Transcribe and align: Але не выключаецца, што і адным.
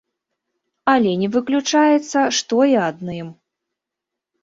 Але 0.93 1.11
не 1.25 1.29
выключаецца, 1.35 2.19
што 2.41 2.57
і 2.75 2.77
адным. 2.89 3.27